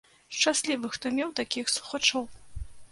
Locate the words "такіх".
1.41-1.65